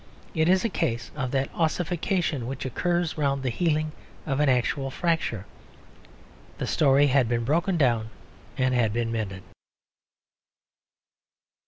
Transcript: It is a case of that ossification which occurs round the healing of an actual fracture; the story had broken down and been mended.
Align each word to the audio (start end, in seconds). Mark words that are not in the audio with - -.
It 0.33 0.49
is 0.49 0.65
a 0.65 0.69
case 0.69 1.11
of 1.15 1.29
that 1.29 1.51
ossification 1.53 2.47
which 2.47 2.65
occurs 2.65 3.19
round 3.19 3.43
the 3.43 3.51
healing 3.51 3.91
of 4.25 4.39
an 4.39 4.49
actual 4.49 4.89
fracture; 4.89 5.45
the 6.57 6.65
story 6.65 7.05
had 7.05 7.29
broken 7.45 7.77
down 7.77 8.09
and 8.57 8.91
been 8.93 9.11
mended. 9.11 9.43